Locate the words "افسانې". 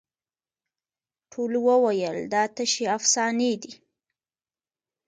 2.97-3.51